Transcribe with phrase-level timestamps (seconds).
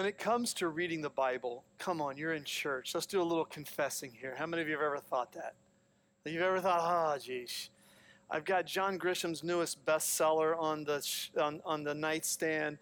[0.00, 2.94] when it comes to reading the Bible, come on, you're in church.
[2.94, 4.34] Let's do a little confessing here.
[4.34, 5.56] How many of you have ever thought that?
[6.24, 7.68] That you've ever thought, ah, oh, geez,
[8.30, 11.06] I've got John Grisham's newest bestseller on the
[11.38, 12.78] on, on the nightstand,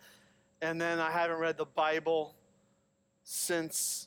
[0.63, 2.37] and then I haven't read the Bible
[3.25, 4.07] since,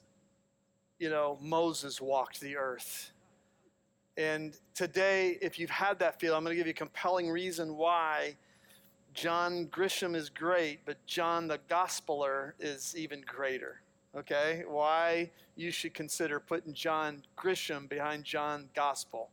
[0.97, 3.11] you know, Moses walked the earth.
[4.15, 7.75] And today, if you've had that feel, I'm going to give you a compelling reason
[7.75, 8.37] why
[9.13, 13.81] John Grisham is great, but John the Gospeler is even greater.
[14.15, 14.63] Okay?
[14.67, 19.29] Why you should consider putting John Grisham behind John Gospel.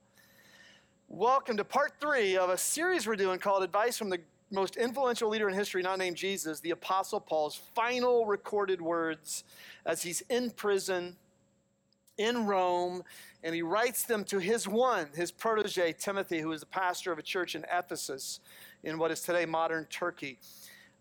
[1.08, 4.18] Welcome to part three of a series we're doing called Advice from the
[4.50, 9.44] Most Influential Leader in History, not named Jesus, the Apostle Paul's final recorded words
[9.86, 11.16] as he's in prison
[12.18, 13.04] in Rome,
[13.44, 17.18] and he writes them to his one, his protege, Timothy, who is the pastor of
[17.18, 18.40] a church in Ephesus
[18.84, 20.38] in what is today modern Turkey.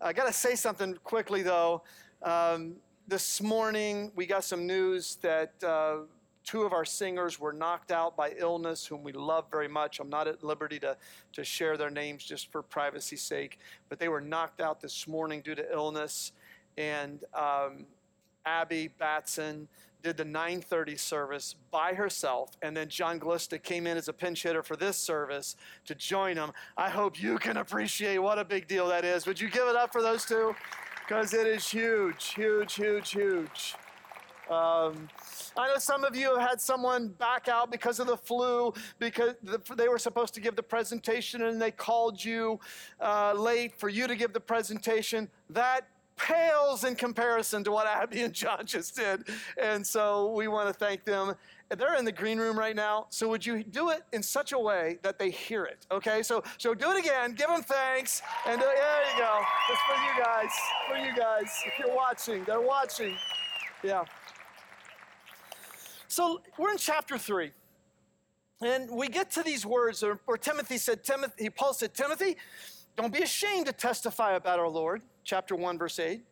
[0.00, 1.82] I got to say something quickly, though.
[2.22, 5.52] Um, this morning, we got some news that.
[5.62, 5.98] Uh,
[6.44, 10.00] two of our singers were knocked out by illness, whom we love very much.
[10.00, 10.96] I'm not at liberty to,
[11.34, 13.58] to share their names just for privacy's sake,
[13.90, 16.32] but they were knocked out this morning due to illness.
[16.78, 17.84] And um,
[18.46, 19.68] Abby Batson
[20.02, 24.42] did the 9:30 service by herself, and then John Glista came in as a pinch
[24.42, 26.52] hitter for this service to join them.
[26.76, 29.26] I hope you can appreciate what a big deal that is.
[29.26, 30.54] Would you give it up for those two?
[31.06, 33.74] Because it is huge, huge, huge, huge.
[34.50, 35.08] Um,
[35.56, 39.34] I know some of you have had someone back out because of the flu, because
[39.76, 42.58] they were supposed to give the presentation and they called you
[43.00, 45.28] uh, late for you to give the presentation.
[45.50, 45.86] That
[46.18, 49.24] pales in comparison to what Abby and John just did.
[49.56, 51.34] And so we want to thank them.
[51.70, 53.06] They're in the green room right now.
[53.10, 55.86] So would you do it in such a way that they hear it?
[55.90, 57.32] Okay, so so do it again.
[57.32, 58.22] Give them thanks.
[58.46, 59.40] And uh, there you go.
[59.70, 60.50] It's for you guys.
[60.88, 61.50] For you guys.
[61.66, 63.14] If you're watching, they're watching.
[63.82, 64.04] Yeah.
[66.08, 67.52] So we're in chapter three.
[68.60, 72.36] And we get to these words where Timothy said, Timothy, Paul said, Timothy,
[72.96, 76.22] don't be ashamed to testify about our Lord, chapter 1, verse 8.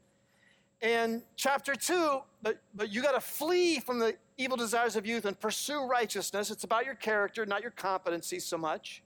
[0.81, 5.27] And chapter 2, but, but you got to flee from the evil desires of youth
[5.27, 6.51] and pursue righteousness.
[6.51, 9.03] It's about your character, not your competency so much.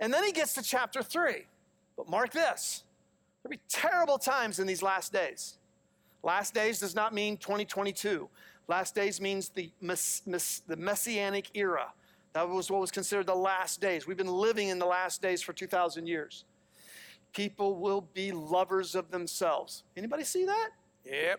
[0.00, 1.46] And then he gets to chapter 3.
[1.96, 2.84] But mark this
[3.42, 5.58] there'll be terrible times in these last days.
[6.22, 8.28] Last days does not mean 2022.
[8.66, 11.92] Last days means the, mess, mess, the messianic era.
[12.32, 14.06] That was what was considered the last days.
[14.06, 16.44] We've been living in the last days for 2,000 years.
[17.36, 19.84] People will be lovers of themselves.
[19.94, 20.70] Anybody see that?
[21.04, 21.38] Yep.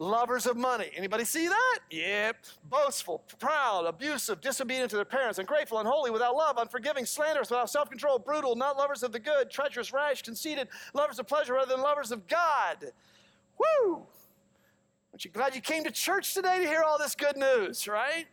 [0.00, 0.90] Lovers of money.
[0.96, 1.78] Anybody see that?
[1.92, 2.44] Yep.
[2.68, 7.88] Boastful, proud, abusive, disobedient to their parents, ungrateful, unholy, without love, unforgiving, slanderous, without self
[7.88, 11.84] control, brutal, not lovers of the good, treacherous, rash, conceited, lovers of pleasure rather than
[11.84, 12.86] lovers of God.
[13.58, 14.06] Woo!
[15.12, 18.26] Aren't you glad you came to church today to hear all this good news, right?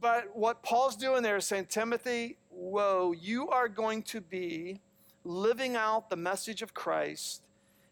[0.00, 4.80] But what Paul's doing there is saying, Timothy, whoa, you are going to be
[5.24, 7.42] living out the message of Christ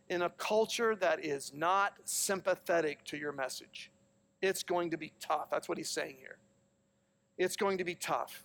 [0.09, 3.91] in a culture that is not sympathetic to your message.
[4.41, 5.48] It's going to be tough.
[5.50, 6.37] That's what he's saying here.
[7.38, 8.44] It's going to be tough.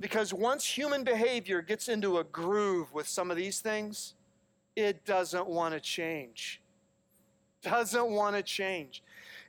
[0.00, 4.14] Because once human behavior gets into a groove with some of these things,
[4.74, 6.60] it doesn't want to change
[7.64, 9.02] doesn't want to change.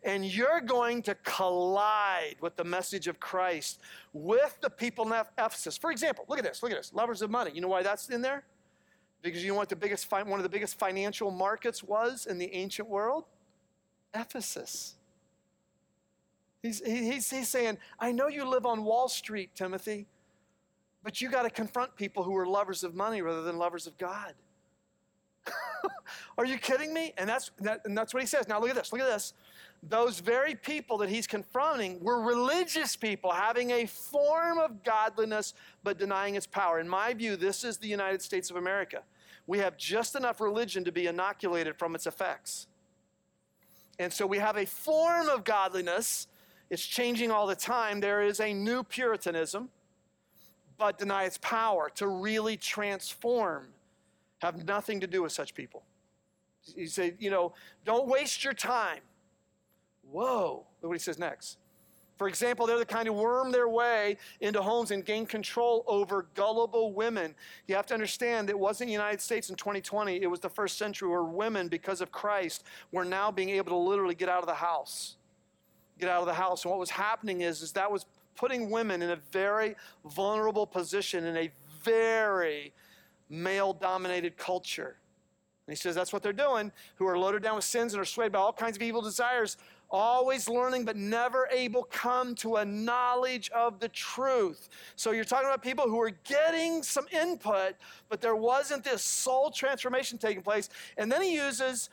[0.06, 3.82] And you're going to collide with the message of Christ
[4.14, 5.78] with the people in Ephesus.
[5.78, 6.94] For example, look at this, look at this.
[6.94, 7.52] Lovers of money.
[7.54, 8.44] You know why that's in there?
[9.24, 12.54] Because you know what the biggest, one of the biggest financial markets was in the
[12.54, 13.26] ancient world?
[14.14, 14.94] Ephesus.
[16.62, 20.06] He's, he's, he's saying, I know you live on Wall Street, Timothy,
[21.04, 23.98] but you got to confront people who are lovers of money rather than lovers of
[23.98, 24.34] God.
[26.38, 27.14] Are you kidding me?
[27.18, 28.48] And that's, that, and that's what he says.
[28.48, 28.92] Now, look at this.
[28.92, 29.34] Look at this.
[29.88, 35.54] Those very people that he's confronting were religious people having a form of godliness
[35.84, 36.80] but denying its power.
[36.80, 39.04] In my view, this is the United States of America.
[39.48, 42.68] We have just enough religion to be inoculated from its effects.
[44.00, 46.28] And so we have a form of godliness.
[46.70, 48.00] It's changing all the time.
[48.00, 49.70] There is a new Puritanism,
[50.78, 53.68] but deny its power to really transform
[54.40, 55.84] have nothing to do with such people.
[56.76, 57.54] He said, you know,
[57.84, 59.02] don't waste your time.
[60.10, 60.66] Whoa.
[60.82, 61.58] Look what he says next.
[62.18, 66.28] For example, they're the kind of worm their way into homes and gain control over
[66.34, 67.36] gullible women.
[67.68, 70.78] You have to understand it wasn't the United States in 2020, it was the first
[70.78, 74.48] century where women, because of Christ, were now being able to literally get out of
[74.48, 75.18] the house.
[76.00, 76.64] Get out of the house.
[76.64, 78.06] And what was happening is, is that was
[78.38, 81.52] putting women in a very vulnerable position, in a
[81.84, 82.74] very
[83.30, 84.98] male dominated culture.
[85.68, 88.06] And he says that's what they're doing, who are loaded down with sins and are
[88.06, 89.58] swayed by all kinds of evil desires,
[89.90, 94.70] always learning but never able come to a knowledge of the truth.
[94.96, 97.76] So you're talking about people who are getting some input,
[98.10, 100.70] but there wasn't this soul transformation taking place.
[100.98, 101.90] And then he uses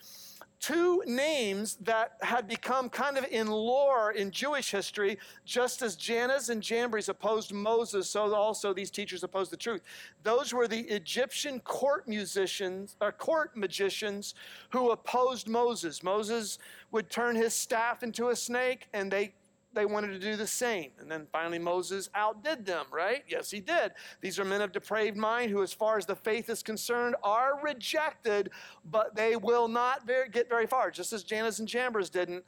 [0.62, 6.50] two names that had become kind of in lore in Jewish history, just as Jannes
[6.50, 9.82] and Jambres opposed Moses, so also these teachers opposed the truth.
[10.22, 14.34] Those were the Egyptian court musicians or court magicians
[14.70, 16.04] who opposed Moses.
[16.04, 16.58] Moses
[16.92, 19.34] would turn his staff into a snake, and they
[19.74, 20.90] they wanted to do the same.
[20.98, 23.24] And then finally Moses outdid them, right?
[23.28, 23.92] Yes, he did.
[24.20, 27.60] These are men of depraved mind who, as far as the faith is concerned, are
[27.62, 28.50] rejected,
[28.84, 32.44] but they will not very, get very far, just as Jannes and Jambres didn't.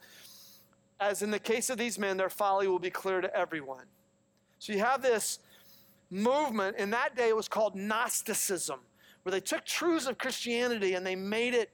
[0.99, 3.85] As in the case of these men, their folly will be clear to everyone.
[4.59, 5.39] So you have this
[6.09, 6.77] movement.
[6.77, 8.79] In that day, it was called Gnosticism,
[9.23, 11.71] where they took truths of Christianity and they made it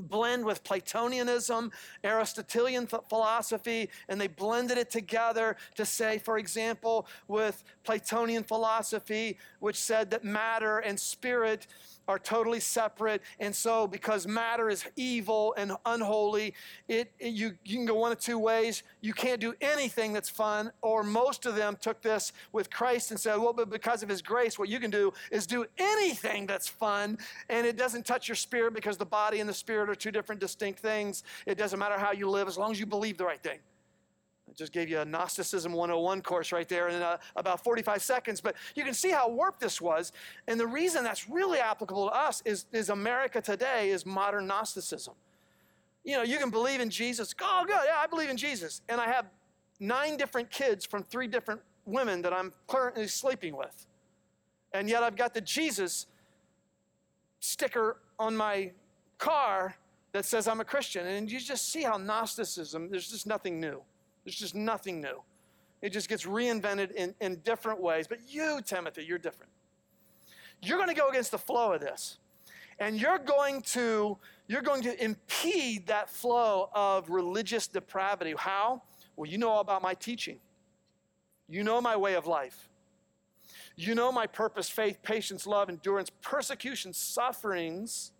[0.00, 1.70] blend with Platonianism,
[2.04, 9.38] Aristotelian th- philosophy, and they blended it together to say, for example, with Platonian philosophy,
[9.60, 11.66] which said that matter and spirit
[12.10, 13.22] are totally separate.
[13.38, 16.54] And so, because matter is evil and unholy,
[16.88, 18.82] it, it, you, you can go one of two ways.
[19.00, 23.20] You can't do anything that's fun, or most of them took this with Christ and
[23.20, 26.66] said, well, but because of his grace, what you can do is do anything that's
[26.66, 27.16] fun,
[27.48, 30.40] and it doesn't touch your spirit because the body and the spirit are two different
[30.40, 31.22] distinct things.
[31.46, 33.60] It doesn't matter how you live as long as you believe the right thing.
[34.60, 38.56] Just gave you a Gnosticism 101 course right there in uh, about 45 seconds, but
[38.74, 40.12] you can see how warped this was.
[40.48, 45.14] And the reason that's really applicable to us is, is America today is modern Gnosticism.
[46.04, 47.34] You know, you can believe in Jesus.
[47.40, 48.82] Oh, good, yeah, I believe in Jesus.
[48.90, 49.30] And I have
[49.80, 53.86] nine different kids from three different women that I'm currently sleeping with.
[54.74, 56.06] And yet I've got the Jesus
[57.38, 58.72] sticker on my
[59.16, 59.76] car
[60.12, 61.06] that says I'm a Christian.
[61.06, 63.80] And you just see how Gnosticism, there's just nothing new.
[64.24, 65.22] There's just nothing new.
[65.82, 68.06] It just gets reinvented in, in different ways.
[68.06, 69.50] But you, Timothy, you're different.
[70.62, 72.18] You're going to go against the flow of this.
[72.78, 78.34] And you're going to you're going to impede that flow of religious depravity.
[78.36, 78.82] How?
[79.14, 80.40] Well, you know all about my teaching.
[81.48, 82.68] You know my way of life.
[83.76, 88.12] You know my purpose, faith, patience, love, endurance, persecution, sufferings.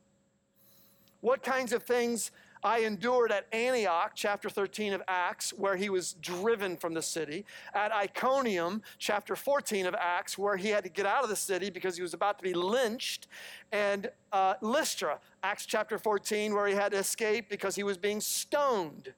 [1.20, 2.30] What kinds of things
[2.62, 7.46] I endured at Antioch, chapter 13 of Acts, where he was driven from the city.
[7.74, 11.70] At Iconium, chapter 14 of Acts, where he had to get out of the city
[11.70, 13.28] because he was about to be lynched.
[13.72, 18.20] And uh, Lystra, Acts chapter 14, where he had to escape because he was being
[18.20, 19.14] stoned.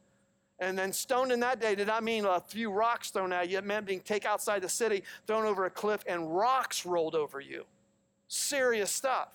[0.60, 3.58] And then stoned in that day did not mean a few rocks thrown at you.
[3.58, 7.40] It meant being taken outside the city, thrown over a cliff, and rocks rolled over
[7.40, 7.64] you.
[8.28, 9.30] Serious stuff.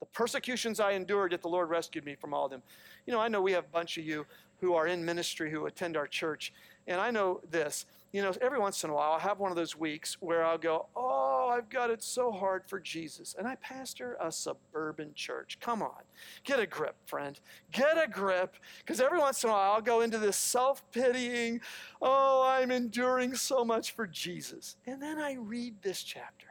[0.00, 2.62] The persecutions I endured, yet the Lord rescued me from all of them.
[3.10, 4.24] You know, I know we have a bunch of you
[4.60, 6.52] who are in ministry who attend our church,
[6.86, 7.84] and I know this.
[8.12, 10.58] You know, every once in a while, I'll have one of those weeks where I'll
[10.58, 13.34] go, Oh, I've got it so hard for Jesus.
[13.36, 15.58] And I pastor a suburban church.
[15.60, 16.04] Come on,
[16.44, 17.40] get a grip, friend.
[17.72, 18.54] Get a grip.
[18.78, 21.62] Because every once in a while, I'll go into this self pitying,
[22.00, 24.76] Oh, I'm enduring so much for Jesus.
[24.86, 26.46] And then I read this chapter.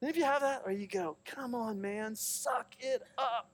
[0.00, 3.48] And if you have that, or you go, Come on, man, suck it up.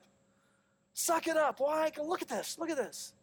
[0.99, 1.59] Suck it up.
[1.59, 1.91] Why?
[2.03, 2.57] Look at this.
[2.57, 3.13] Look at this.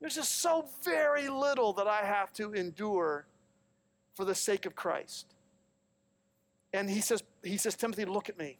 [0.00, 3.26] There's just so very little that I have to endure
[4.16, 5.36] for the sake of Christ.
[6.72, 8.58] And he says, he says, Timothy, look at me.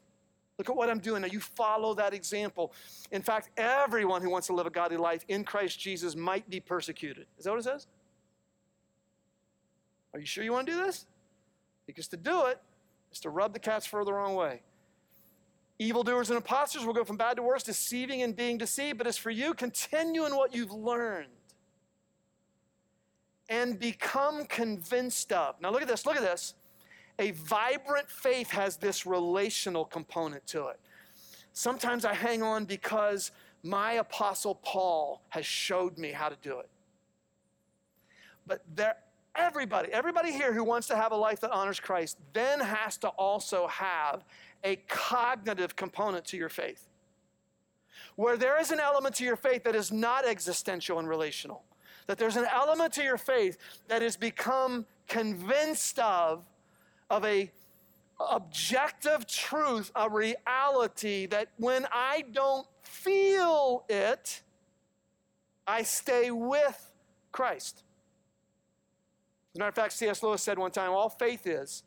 [0.59, 1.23] Look at what I'm doing.
[1.23, 2.73] Now you follow that example.
[3.11, 6.61] In fact, everyone who wants to live a godly life in Christ Jesus might be
[6.61, 7.26] persecuted.
[7.37, 7.88] Is that what it says?
[10.14, 11.05] Are you sure you want to do this?
[11.85, 12.61] Because to do it
[13.11, 14.62] is to rub the cat's fur the wrong way.
[15.78, 18.99] Evildoers and impostors will go from bad to worse, deceiving and being deceived.
[18.99, 21.28] But as for you, continue in what you've learned
[23.49, 25.61] and become convinced of.
[25.61, 26.54] Now, look at this, look at this.
[27.18, 30.80] A vibrant faith has this relational component to it.
[31.52, 33.32] Sometimes I hang on because
[33.62, 36.68] my apostle Paul has showed me how to do it.
[38.47, 38.97] But there,
[39.35, 43.08] everybody, everybody here who wants to have a life that honors Christ then has to
[43.08, 44.25] also have
[44.65, 46.88] a cognitive component to your faith.
[48.17, 51.65] Where there is an element to your faith that is not existential and relational,
[52.07, 56.45] that there's an element to your faith that has become convinced of,
[57.11, 57.50] of a
[58.31, 64.43] objective truth, a reality that when I don't feel it,
[65.67, 66.93] I stay with
[67.31, 67.85] Christ.
[69.53, 70.23] As a matter of fact, C.S.
[70.23, 71.85] Lewis said one time all faith is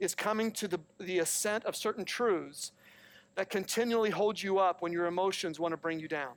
[0.00, 2.72] is coming to the, the assent of certain truths
[3.36, 6.32] that continually hold you up when your emotions want to bring you down.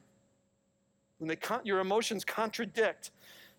[1.17, 3.11] When they con- your emotions contradict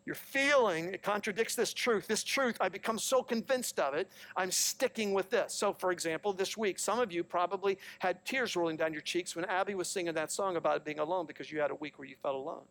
[0.06, 2.06] your feeling, it contradicts this truth.
[2.06, 5.54] This truth, I become so convinced of it, I'm sticking with this.
[5.54, 9.34] So, for example, this week, some of you probably had tears rolling down your cheeks
[9.34, 12.06] when Abby was singing that song about being alone because you had a week where
[12.06, 12.64] you felt alone.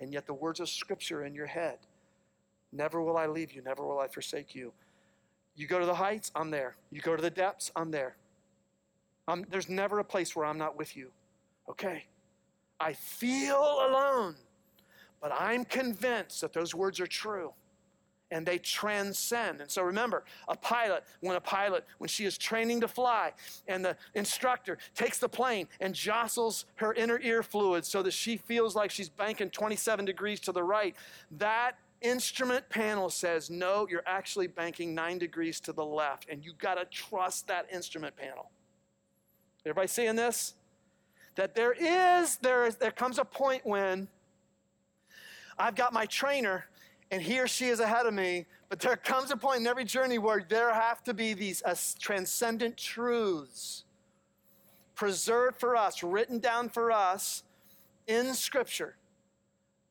[0.00, 1.78] And yet, the words of Scripture in your head
[2.72, 4.72] never will I leave you, never will I forsake you.
[5.58, 6.76] You go to the heights, I'm there.
[6.92, 8.14] You go to the depths, I'm there.
[9.26, 11.10] I'm, there's never a place where I'm not with you.
[11.68, 12.06] Okay?
[12.78, 14.36] I feel alone,
[15.20, 17.52] but I'm convinced that those words are true
[18.30, 19.60] and they transcend.
[19.60, 23.32] And so remember, a pilot, when a pilot, when she is training to fly,
[23.66, 28.36] and the instructor takes the plane and jostles her inner ear fluid so that she
[28.36, 30.94] feels like she's banking 27 degrees to the right,
[31.32, 36.52] that instrument panel says, no, you're actually banking nine degrees to the left, and you
[36.58, 38.50] got to trust that instrument panel.
[39.64, 40.54] Everybody seeing this?
[41.34, 44.08] That there is, there is, there comes a point when
[45.58, 46.66] I've got my trainer
[47.10, 49.84] and he or she is ahead of me, but there comes a point in every
[49.84, 53.84] journey where there have to be these uh, transcendent truths
[54.94, 57.44] preserved for us, written down for us
[58.06, 58.96] in Scripture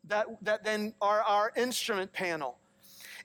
[0.08, 2.58] that, that then are our instrument panel.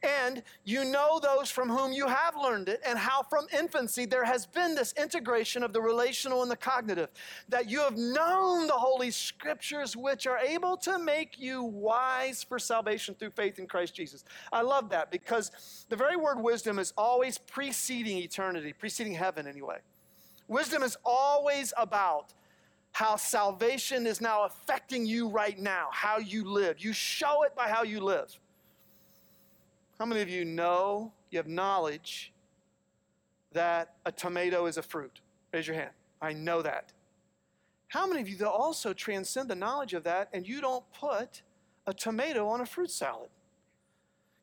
[0.03, 4.25] And you know those from whom you have learned it, and how from infancy there
[4.25, 7.09] has been this integration of the relational and the cognitive.
[7.49, 12.59] That you have known the Holy Scriptures, which are able to make you wise for
[12.59, 14.25] salvation through faith in Christ Jesus.
[14.53, 19.79] I love that because the very word wisdom is always preceding eternity, preceding heaven anyway.
[20.49, 22.33] Wisdom is always about
[22.93, 26.79] how salvation is now affecting you right now, how you live.
[26.79, 28.39] You show it by how you live.
[29.99, 32.33] How many of you know, you have knowledge
[33.53, 35.21] that a tomato is a fruit?
[35.53, 35.91] Raise your hand.
[36.21, 36.93] I know that.
[37.89, 41.43] How many of you though, also transcend the knowledge of that and you don't put
[41.87, 43.31] a tomato on a fruit salad?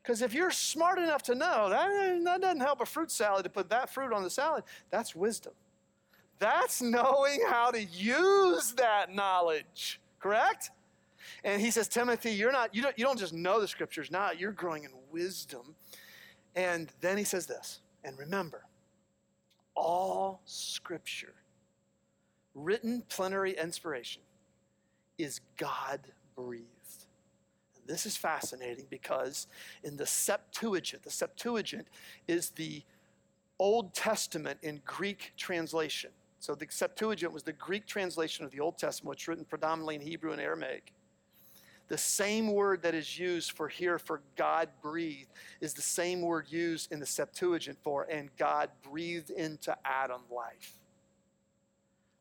[0.02, 3.50] Because if you're smart enough to know that, that doesn't help a fruit salad to
[3.50, 5.52] put that fruit on the salad, that's wisdom.
[6.40, 10.70] That's knowing how to use that knowledge, correct?
[11.44, 14.32] And he says, Timothy, you're not, you don't, you don't just know the scriptures now,
[14.32, 15.76] you're growing in wisdom.
[16.56, 18.64] And then he says this, and remember,
[19.74, 21.34] all scripture,
[22.54, 24.22] written plenary inspiration,
[25.18, 26.00] is God
[26.34, 26.66] breathed.
[27.76, 29.46] And this is fascinating because
[29.84, 31.86] in the Septuagint, the Septuagint
[32.26, 32.82] is the
[33.58, 36.10] Old Testament in Greek translation.
[36.40, 40.00] So the Septuagint was the Greek translation of the Old Testament, which written predominantly in
[40.00, 40.94] Hebrew and Aramaic.
[41.88, 45.28] The same word that is used for here for God breathed
[45.60, 50.78] is the same word used in the Septuagint for and God breathed into Adam life.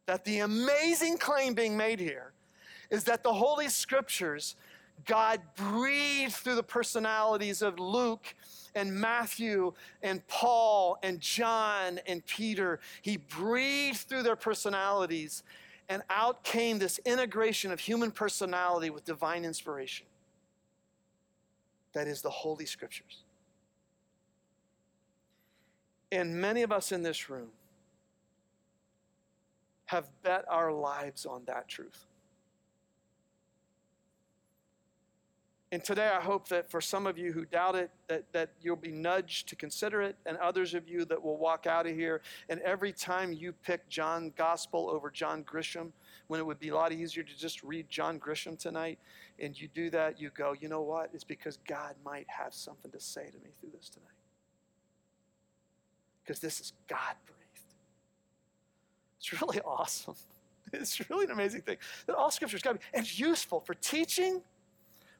[0.06, 2.34] That the amazing claim being made here
[2.90, 4.56] is that the Holy Scriptures,
[5.06, 8.36] God breathed through the personalities of Luke
[8.76, 12.80] and Matthew and Paul and John and Peter.
[13.02, 15.44] He breathed through their personalities
[15.90, 20.06] and out came this integration of human personality with divine inspiration.
[21.94, 23.24] That is the Holy Scriptures.
[26.12, 27.50] And many of us in this room
[29.86, 32.06] have bet our lives on that truth.
[35.72, 38.76] And today, I hope that for some of you who doubt it, that, that you'll
[38.76, 42.22] be nudged to consider it, and others of you that will walk out of here.
[42.50, 45.92] And every time you pick John Gospel over John Grisham,
[46.28, 48.98] when it would be a lot easier to just read John Grisham tonight,
[49.38, 51.12] and you do that, you go, you know what?
[51.14, 54.08] It's because God might have something to say to me through this tonight.
[56.24, 57.40] Because this is God breathed.
[59.20, 60.16] It's really awesome.
[60.74, 64.42] It's really an amazing thing that all scripture is be, and it's useful for teaching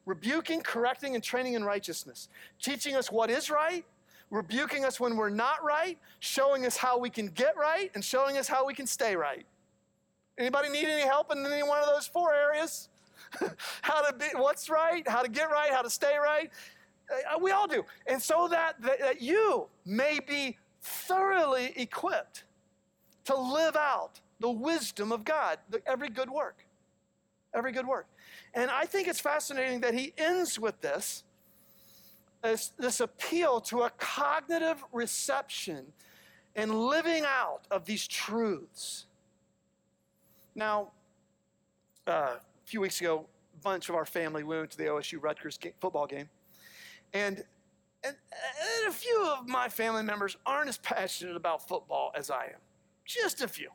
[0.10, 3.86] rebuking, correcting, and training in righteousness, teaching us what is right,
[4.32, 8.36] rebuking us when we're not right, showing us how we can get right, and showing
[8.36, 9.46] us how we can stay right.
[10.40, 12.90] Anybody need any help in any one of those four areas?
[13.84, 16.50] how to be, what's right, how to get right, how to stay right?
[17.12, 17.86] Uh, we all do.
[18.08, 22.46] And so that, that, that you may be thoroughly equipped
[23.26, 26.66] to live out the wisdom of God, the, every good work.
[27.54, 28.08] Every good work.
[28.54, 31.24] And I think it's fascinating that he ends with this,
[32.44, 35.86] this, this appeal to a cognitive reception
[36.56, 39.06] and living out of these truths.
[40.56, 40.92] Now,
[42.08, 43.28] uh, a few weeks ago,
[43.58, 46.30] a bunch of our family went to the OSU Rutgers game, football game.
[47.14, 47.44] And,
[48.04, 52.46] and, and a few of my family members aren't as passionate about football as I
[52.46, 52.60] am.
[53.06, 53.70] Just a few.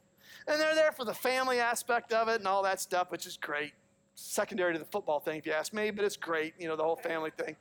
[0.47, 3.37] And they're there for the family aspect of it and all that stuff, which is
[3.37, 3.73] great.
[4.15, 6.83] Secondary to the football thing, if you ask me, but it's great, you know, the
[6.83, 7.57] whole family thing.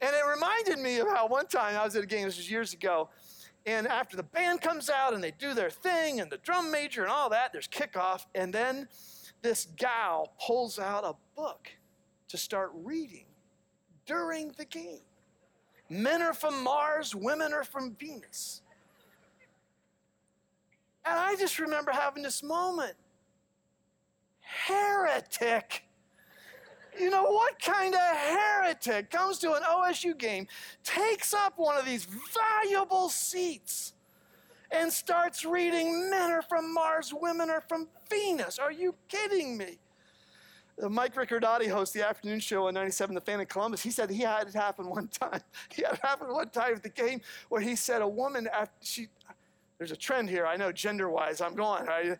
[0.00, 2.50] And it reminded me of how one time I was at a game, this was
[2.50, 3.08] years ago,
[3.64, 7.02] and after the band comes out and they do their thing and the drum major
[7.02, 8.88] and all that, there's kickoff, and then
[9.42, 11.68] this gal pulls out a book
[12.28, 13.26] to start reading
[14.06, 15.00] during the game.
[15.88, 18.62] Men are from Mars, women are from Venus.
[21.04, 22.94] And I just remember having this moment.
[24.46, 25.82] Heretic.
[26.98, 30.46] You know, what kind of heretic comes to an OSU game,
[30.82, 33.92] takes up one of these valuable seats,
[34.70, 38.58] and starts reading Men are from Mars, women are from Venus?
[38.58, 39.78] Are you kidding me?
[40.82, 43.82] Uh, Mike Ricordati hosts the afternoon show on 97 The Fan in Columbus.
[43.82, 45.40] He said he had it happen one time.
[45.74, 48.72] He had it happen one time at the game where he said a woman, after
[48.82, 49.08] she,
[49.78, 51.84] there's a trend here, I know gender wise, I'm going.
[51.84, 52.18] Right?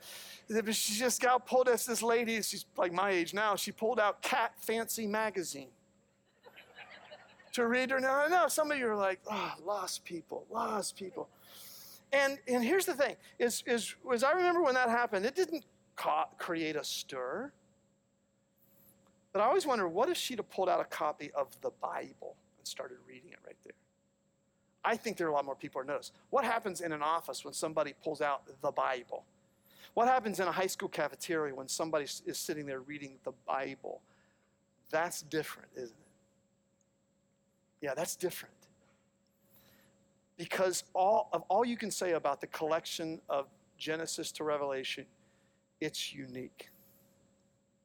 [0.73, 4.23] She just got pulled as this lady, she's like my age now, she pulled out
[4.23, 5.69] Cat Fancy magazine
[7.53, 8.01] to read her.
[8.01, 11.29] Now I know some of you are like, oh, lost people, lost people.
[12.13, 15.65] And, and here's the thing is, is, is I remember when that happened, it didn't
[15.97, 17.53] ca- create a stir.
[19.33, 22.37] But I always wonder what if she'd have pulled out a copy of the Bible
[22.59, 23.39] and started reading it?
[24.87, 26.13] I think there are a lot more people who notice.
[26.31, 29.25] What happens in an office when somebody pulls out the Bible?
[29.95, 34.01] What happens in a high school cafeteria when somebody is sitting there reading the Bible?
[34.91, 37.85] That's different, isn't it?
[37.85, 38.55] Yeah, that's different.
[40.37, 45.05] Because all of all you can say about the collection of Genesis to Revelation,
[45.81, 46.71] it's unique.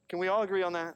[0.07, 0.95] Can we all agree on that?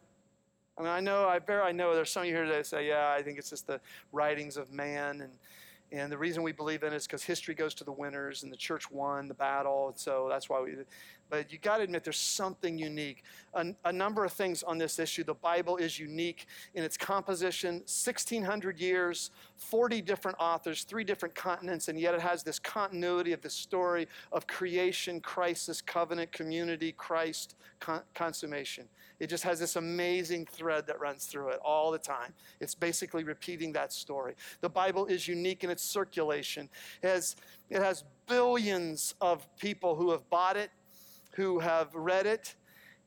[0.77, 2.67] I mean, I know, I bear, I know there's some of you here today that
[2.67, 3.79] say, yeah, I think it's just the
[4.11, 5.31] writings of man and
[5.91, 8.51] and the reason we believe in it is because history goes to the winners and
[8.51, 9.93] the church won the battle.
[9.95, 10.75] So that's why we,
[11.29, 13.23] but you got to admit there's something unique.
[13.53, 15.23] A, a, number of things on this issue.
[15.23, 21.87] The Bible is unique in its composition 1,600 years, 40 different authors, three different continents,
[21.87, 27.55] and yet it has this continuity of the story of creation, crisis, covenant, community, Christ,
[27.79, 28.87] con- consummation.
[29.19, 32.33] It just has this amazing thread that runs through it all the time.
[32.59, 34.35] It's basically repeating that story.
[34.61, 36.69] The Bible is unique in its circulation.
[37.01, 37.35] It has,
[37.69, 40.69] it has billions of people who have bought it,
[41.35, 42.55] who have read it,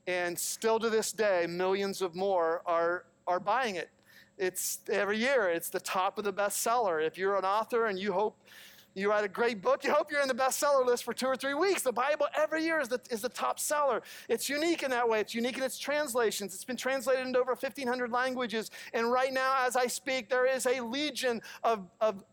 [0.07, 3.91] and still to this day, millions of more are, are buying it.
[4.37, 7.05] It's every year, it's the top of the bestseller.
[7.05, 8.37] If you're an author and you hope
[8.95, 11.37] you write a great book, you hope you're in the bestseller list for two or
[11.37, 11.83] three weeks.
[11.83, 14.03] The Bible every year is the, is the top seller.
[14.29, 15.21] It's unique in that way.
[15.21, 16.55] It's unique in its translations.
[16.55, 18.71] It's been translated into over 1,500 languages.
[18.93, 22.25] And right now, as I speak, there is a legion of, of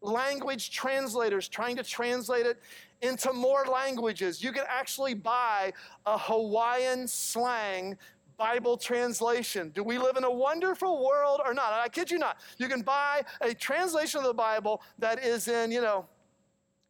[0.00, 2.60] language translators trying to translate it
[3.02, 4.42] into more languages.
[4.42, 5.72] You can actually buy
[6.06, 7.96] a Hawaiian slang
[8.36, 9.70] Bible translation.
[9.74, 11.72] Do we live in a wonderful world or not?
[11.72, 12.38] I kid you not.
[12.56, 16.06] You can buy a translation of the Bible that is in, you know,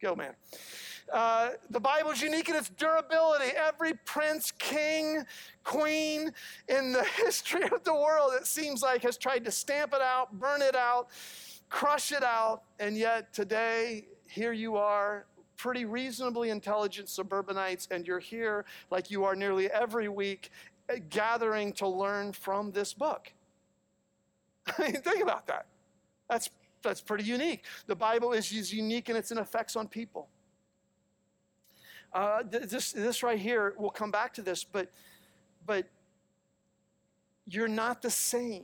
[0.01, 0.35] go man.
[1.11, 3.51] Uh, the Bible is unique in its durability.
[3.55, 5.23] Every prince, king,
[5.63, 6.31] queen
[6.67, 10.31] in the history of the world, it seems like, has tried to stamp it out,
[10.39, 11.07] burn it out,
[11.69, 12.61] crush it out.
[12.79, 15.25] And yet today, here you are,
[15.59, 20.51] pretty reasonably intelligent suburbanites, and you're here like you are nearly every week
[21.09, 23.33] gathering to learn from this book.
[24.77, 25.65] I mean, think about that.
[26.29, 26.49] That's,
[26.81, 27.65] that's pretty unique.
[27.87, 30.29] The Bible is, is unique in its effects on people.
[32.13, 34.89] Uh, this, this right here, we'll come back to this, but,
[35.65, 35.89] but
[37.45, 38.63] you're not the same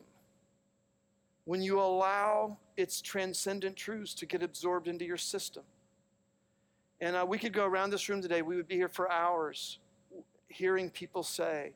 [1.44, 5.64] when you allow its transcendent truths to get absorbed into your system.
[7.02, 9.80] And uh, we could go around this room today, we would be here for hours
[10.48, 11.74] hearing people say,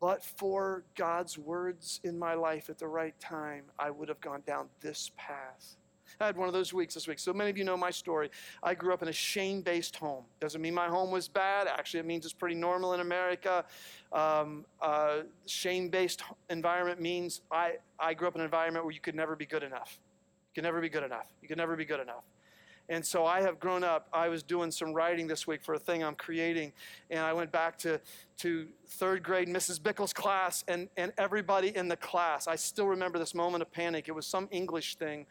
[0.00, 4.42] but for God's words in my life at the right time, I would have gone
[4.46, 5.76] down this path.
[6.18, 7.18] I had one of those weeks this week.
[7.18, 8.30] So many of you know my story.
[8.62, 10.24] I grew up in a shame based home.
[10.40, 11.68] Doesn't mean my home was bad.
[11.68, 13.64] Actually, it means it's pretty normal in America.
[14.12, 19.00] Um, uh, shame based environment means I, I grew up in an environment where you
[19.00, 19.98] could never be good enough.
[20.50, 21.26] You could never be good enough.
[21.42, 22.24] You could never be good enough.
[22.90, 24.08] And so I have grown up.
[24.12, 26.72] I was doing some writing this week for a thing I'm creating,
[27.08, 28.00] and I went back to,
[28.38, 29.80] to third grade Mrs.
[29.80, 32.48] Bickle's class, and, and everybody in the class.
[32.48, 34.08] I still remember this moment of panic.
[34.08, 35.26] It was some English thing,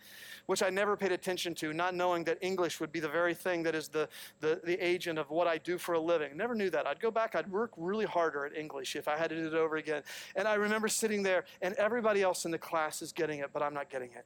[0.45, 3.61] which I never paid attention to, not knowing that English would be the very thing
[3.63, 4.07] that is the,
[4.39, 6.37] the, the agent of what I do for a living.
[6.37, 6.87] Never knew that.
[6.87, 9.53] I'd go back, I'd work really harder at English if I had to do it
[9.53, 10.01] over again.
[10.37, 13.61] And I remember sitting there, and everybody else in the class is getting it, but
[13.61, 14.23] I'm not getting it.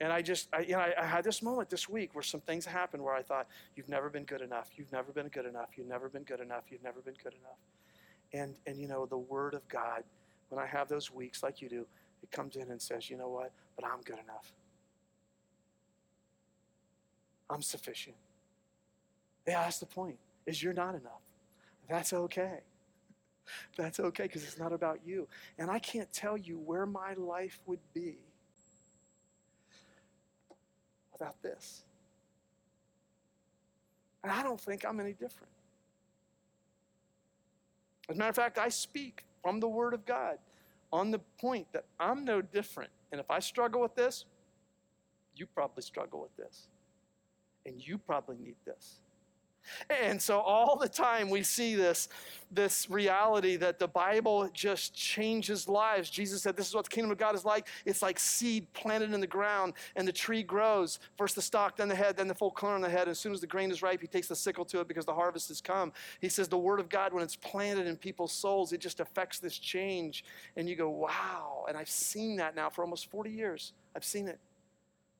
[0.00, 2.40] And I just, I, you know, I, I had this moment this week where some
[2.40, 4.70] things happened where I thought, you've never been good enough.
[4.76, 5.70] You've never been good enough.
[5.76, 6.64] You've never been good enough.
[6.70, 7.58] You've never been good enough.
[8.32, 10.04] And, and you know, the Word of God,
[10.50, 11.86] when I have those weeks like you do,
[12.22, 13.52] it comes in and says, you know what?
[13.74, 14.52] But I'm good enough.
[17.50, 18.16] I'm sufficient.
[19.46, 21.22] Yeah, that's the point, is you're not enough.
[21.88, 22.60] That's okay.
[23.76, 25.26] That's okay because it's not about you.
[25.58, 28.18] And I can't tell you where my life would be
[31.18, 31.84] without this.
[34.22, 35.52] And I don't think I'm any different.
[38.08, 40.38] As a matter of fact, I speak from the Word of God
[40.92, 42.90] on the point that I'm no different.
[43.12, 44.24] And if I struggle with this,
[45.36, 46.68] you probably struggle with this.
[47.66, 49.00] And you probably need this.
[49.90, 52.08] And so all the time we see this,
[52.50, 56.08] this reality that the Bible just changes lives.
[56.08, 57.68] Jesus said, This is what the kingdom of God is like.
[57.84, 60.98] It's like seed planted in the ground, and the tree grows.
[61.16, 63.02] First the stalk, then the head, then the full corn on the head.
[63.02, 65.04] And As soon as the grain is ripe, he takes the sickle to it because
[65.04, 65.92] the harvest has come.
[66.20, 69.38] He says, The word of God, when it's planted in people's souls, it just affects
[69.38, 70.24] this change.
[70.56, 71.66] And you go, Wow.
[71.68, 73.72] And I've seen that now for almost 40 years.
[73.94, 74.38] I've seen it.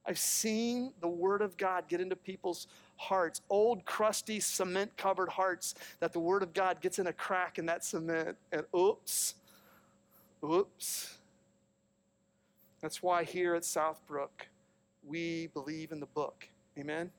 [0.09, 2.67] I've seen the Word of God get into people's
[2.99, 7.59] hearts, old, crusty, cement covered hearts, that the Word of God gets in a crack
[7.59, 9.35] in that cement, and oops,
[10.45, 11.17] oops.
[12.83, 14.47] That's why here at Southbrook,
[15.07, 16.49] we believe in the book.
[16.79, 17.11] Amen?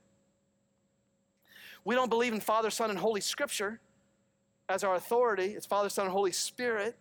[1.83, 3.79] We don't believe in Father, Son, and Holy Scripture
[4.67, 5.53] as our authority.
[5.55, 6.95] It's Father, Son, and Holy Spirit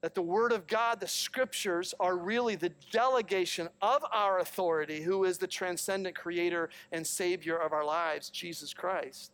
[0.00, 5.24] that the Word of God, the Scriptures, are really the delegation of our authority, who
[5.24, 9.32] is the transcendent creator and savior of our lives, Jesus Christ.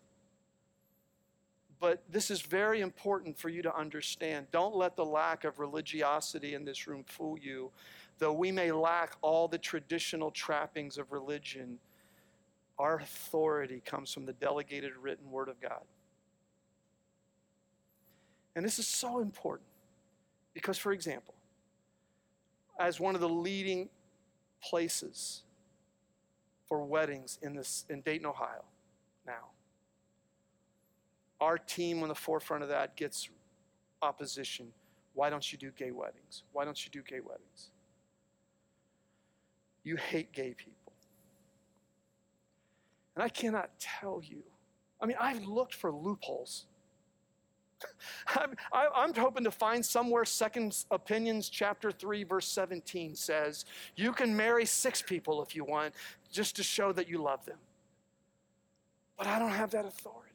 [1.78, 4.46] But this is very important for you to understand.
[4.50, 7.70] Don't let the lack of religiosity in this room fool you.
[8.18, 11.78] Though we may lack all the traditional trappings of religion,
[12.78, 15.82] our authority comes from the delegated written Word of God.
[18.56, 19.68] And this is so important.
[20.56, 21.34] Because, for example,
[22.80, 23.90] as one of the leading
[24.62, 25.42] places
[26.66, 28.64] for weddings in, this, in Dayton, Ohio,
[29.26, 29.50] now,
[31.42, 33.28] our team on the forefront of that gets
[34.00, 34.68] opposition.
[35.12, 36.42] Why don't you do gay weddings?
[36.54, 37.68] Why don't you do gay weddings?
[39.84, 40.94] You hate gay people.
[43.14, 44.42] And I cannot tell you.
[45.02, 46.64] I mean, I've looked for loopholes
[48.28, 53.64] I'm, I'm, hoping to find somewhere Second Opinions chapter 3 verse 17 says
[53.96, 55.94] you can marry six people if you want
[56.30, 57.58] just to show that you love them.
[59.16, 60.32] But I don't have that authority.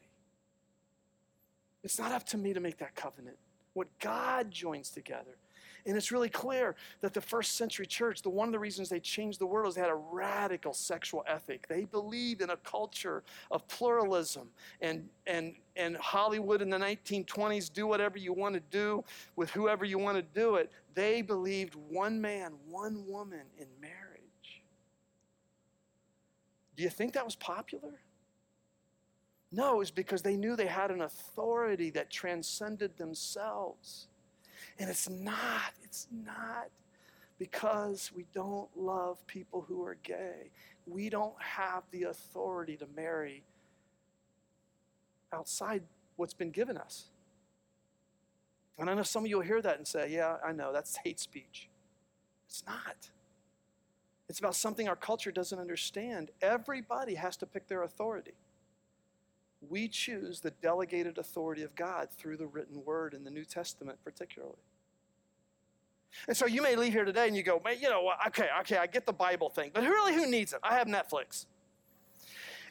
[1.83, 3.37] It's not up to me to make that covenant.
[3.73, 5.37] What God joins together,
[5.85, 8.99] and it's really clear that the first century church, the one of the reasons they
[8.99, 11.67] changed the world is they had a radical sexual ethic.
[11.67, 14.49] They believed in a culture of pluralism
[14.81, 19.03] and and and Hollywood in the 1920s, do whatever you want to do
[19.35, 20.69] with whoever you want to do it.
[20.93, 24.63] They believed one man, one woman in marriage.
[26.75, 28.01] Do you think that was popular?
[29.51, 34.07] No, it was because they knew they had an authority that transcended themselves.
[34.81, 36.69] And it's not, it's not
[37.37, 40.49] because we don't love people who are gay.
[40.87, 43.43] We don't have the authority to marry
[45.31, 45.83] outside
[46.15, 47.09] what's been given us.
[48.79, 50.97] And I know some of you will hear that and say, yeah, I know, that's
[50.97, 51.69] hate speech.
[52.47, 53.11] It's not.
[54.29, 56.31] It's about something our culture doesn't understand.
[56.41, 58.33] Everybody has to pick their authority.
[59.69, 63.99] We choose the delegated authority of God through the written word in the New Testament,
[64.03, 64.57] particularly.
[66.27, 68.77] And so you may leave here today and you go, man, you know, okay, okay,
[68.77, 70.59] I get the Bible thing, but really, who needs it?
[70.63, 71.45] I have Netflix.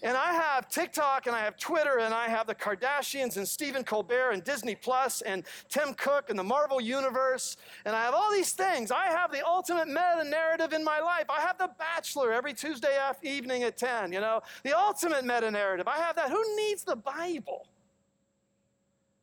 [0.03, 3.85] And I have TikTok and I have Twitter and I have the Kardashians and Stephen
[3.85, 7.59] Colbert and Disney Plus and Tim Cook and the Marvel Universe.
[7.85, 8.91] And I have all these things.
[8.91, 11.27] I have the ultimate meta narrative in my life.
[11.29, 15.87] I have The Bachelor every Tuesday evening at 10, you know, the ultimate meta narrative.
[15.87, 16.31] I have that.
[16.31, 17.67] Who needs the Bible?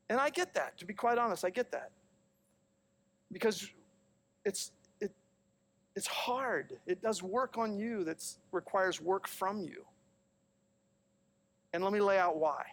[0.10, 1.90] And I get that, to be quite honest, I get that.
[3.32, 3.68] Because
[4.48, 5.12] it's, it,
[5.96, 6.78] it's hard.
[6.88, 9.84] It does work on you that requires work from you.
[11.74, 12.64] And let me lay out why.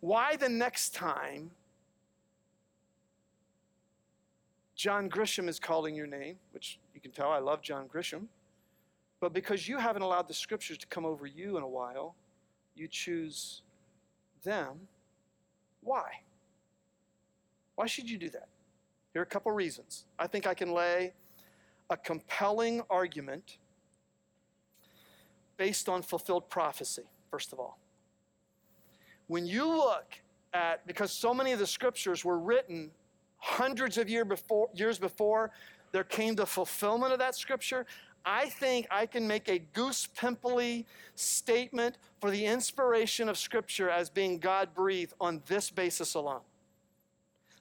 [0.00, 1.50] Why the next time
[4.74, 8.26] John Grisham is calling your name, which you can tell I love John Grisham,
[9.20, 12.14] but because you haven't allowed the scriptures to come over you in a while,
[12.74, 13.62] you choose
[14.44, 14.78] them.
[15.82, 16.22] Why?
[17.74, 18.48] Why should you do that?
[19.18, 20.04] Here are a couple reasons.
[20.16, 21.12] I think I can lay
[21.90, 23.58] a compelling argument
[25.56, 27.80] based on fulfilled prophecy, first of all.
[29.26, 30.06] When you look
[30.54, 32.92] at, because so many of the scriptures were written
[33.38, 35.50] hundreds of year before, years before
[35.90, 37.86] there came the fulfillment of that scripture,
[38.24, 44.10] I think I can make a goose pimply statement for the inspiration of scripture as
[44.10, 46.42] being God breathed on this basis alone.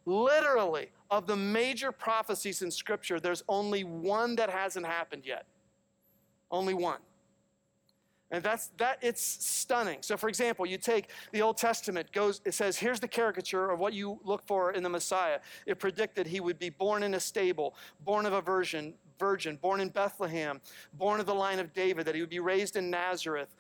[0.05, 5.45] Literally, of the major prophecies in scripture, there's only one that hasn't happened yet.
[6.51, 6.99] Only one.
[8.29, 9.99] And that's that it's stunning.
[10.01, 13.79] So for example, you take the Old Testament goes it says here's the caricature of
[13.79, 15.39] what you look for in the Messiah.
[15.65, 19.79] It predicted he would be born in a stable, born of a virgin, virgin, born
[19.79, 20.59] in Bethlehem,
[20.93, 23.55] born of the line of David, that he would be raised in Nazareth,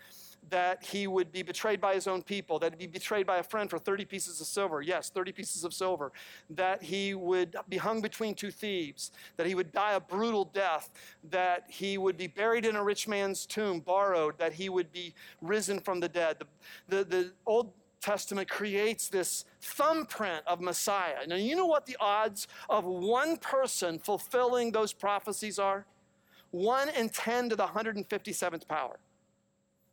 [0.49, 3.43] that he would be betrayed by his own people, that he'd be betrayed by a
[3.43, 4.81] friend for 30 pieces of silver.
[4.81, 6.11] Yes, 30 pieces of silver.
[6.49, 10.89] That he would be hung between two thieves, that he would die a brutal death,
[11.29, 15.13] that he would be buried in a rich man's tomb, borrowed, that he would be
[15.41, 16.37] risen from the dead.
[16.87, 21.25] The, the, the Old Testament creates this thumbprint of Messiah.
[21.27, 25.85] Now, you know what the odds of one person fulfilling those prophecies are?
[26.51, 28.97] 1 in 10 to the 157th power.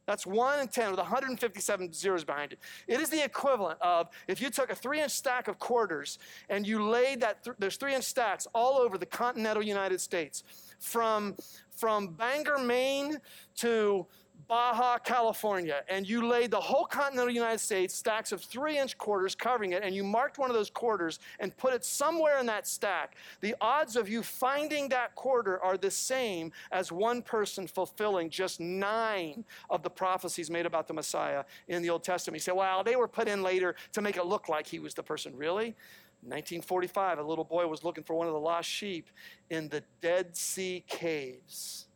[0.06, 2.58] That's 1 in 10 with 157 zeros behind it.
[2.86, 6.66] It is the equivalent of if you took a three inch stack of quarters and
[6.66, 10.44] you laid that, th- there's three inch stacks all over the continental United States,
[10.78, 11.34] from,
[11.70, 13.18] from Bangor, Maine
[13.56, 14.06] to
[14.46, 19.34] Baja, California, and you laid the whole continental United States, stacks of three inch quarters
[19.34, 22.66] covering it, and you marked one of those quarters and put it somewhere in that
[22.66, 28.28] stack, the odds of you finding that quarter are the same as one person fulfilling
[28.28, 32.36] just nine of the prophecies made about the Messiah in the Old Testament.
[32.36, 34.94] You say, well, they were put in later to make it look like he was
[34.94, 35.34] the person.
[35.36, 35.74] Really?
[36.22, 39.10] 1945, a little boy was looking for one of the lost sheep
[39.50, 41.86] in the Dead Sea Caves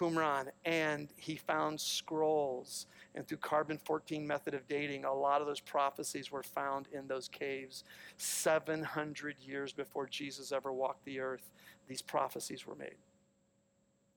[0.00, 2.86] Qumran, and he found scrolls.
[3.14, 7.06] And through carbon 14 method of dating, a lot of those prophecies were found in
[7.06, 7.84] those caves
[8.16, 11.50] 700 years before Jesus ever walked the earth.
[11.86, 12.96] These prophecies were made.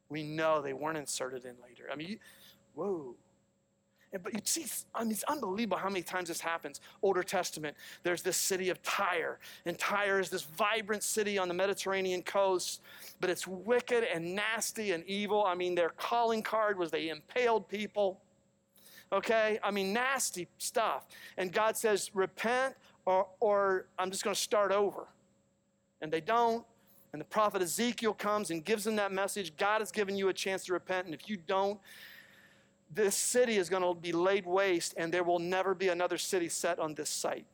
[0.07, 1.89] We know they weren't inserted in later.
[1.91, 2.19] I mean,
[2.75, 3.15] whoa.
[4.13, 6.79] And, but you see, I mean, it's unbelievable how many times this happens.
[7.01, 11.53] Older Testament, there's this city of Tyre, and Tyre is this vibrant city on the
[11.53, 12.81] Mediterranean coast,
[13.19, 15.43] but it's wicked and nasty and evil.
[15.45, 18.19] I mean, their calling card was they impaled people.
[19.11, 19.59] Okay?
[19.63, 21.05] I mean, nasty stuff.
[21.37, 25.07] And God says, repent, or, or I'm just going to start over.
[26.01, 26.65] And they don't.
[27.13, 30.33] And the prophet Ezekiel comes and gives them that message God has given you a
[30.33, 31.79] chance to repent, and if you don't,
[32.93, 36.49] this city is going to be laid waste and there will never be another city
[36.49, 37.45] set on this site.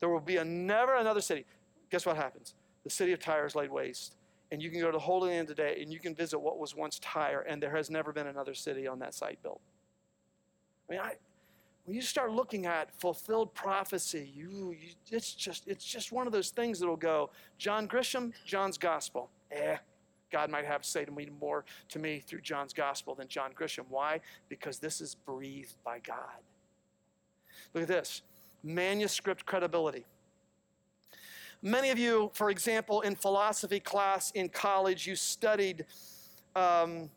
[0.00, 1.44] There will be a, never another city.
[1.90, 2.54] Guess what happens?
[2.84, 4.16] The city of Tyre is laid waste.
[4.50, 6.74] And you can go to the Holy Land today and you can visit what was
[6.74, 9.60] once Tyre, and there has never been another city on that site built.
[10.88, 11.12] I mean, I,
[11.84, 16.32] when you start looking at fulfilled prophecy, you, you, it's just it's just one of
[16.32, 17.30] those things that'll go.
[17.56, 19.30] John Grisham, John's gospel.
[19.50, 19.76] Eh,
[20.32, 23.52] God might have to say to me more to me through John's gospel than John
[23.52, 23.84] Grisham.
[23.88, 24.20] Why?
[24.48, 26.40] Because this is breathed by God.
[27.74, 28.22] Look at this
[28.64, 30.06] manuscript credibility.
[31.60, 35.84] Many of you, for example, in philosophy class in college, you studied
[36.56, 37.08] um,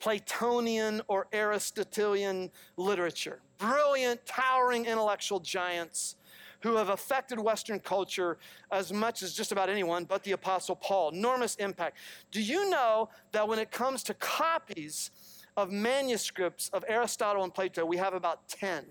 [0.00, 3.40] Platonian or Aristotelian literature.
[3.58, 6.16] Brilliant, towering intellectual giants
[6.60, 8.38] who have affected Western culture
[8.70, 11.10] as much as just about anyone but the Apostle Paul.
[11.10, 11.98] Enormous impact.
[12.30, 15.10] Do you know that when it comes to copies
[15.56, 18.84] of manuscripts of Aristotle and Plato, we have about 10?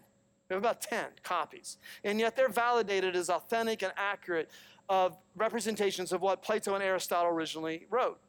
[0.50, 1.78] We have about 10 copies.
[2.04, 4.50] And yet they're validated as authentic and accurate
[4.90, 8.20] of representations of what Plato and Aristotle originally wrote.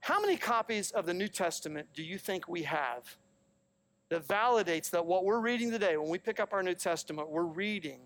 [0.00, 3.16] How many copies of the New Testament do you think we have
[4.12, 7.44] that validates that what we're reading today, when we pick up our New Testament, we're
[7.44, 7.98] reading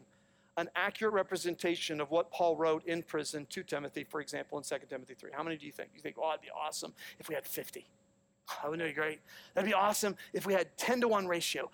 [0.56, 4.86] an accurate representation of what Paul wrote in prison to Timothy, for example, in 2
[4.88, 5.30] Timothy 3.
[5.34, 5.90] How many do you think?
[5.96, 7.88] You think, oh, it'd be awesome if we had 50.
[8.48, 9.18] Oh, wouldn't it be great?
[9.54, 11.72] That'd be awesome if we had 10 to 1 ratio,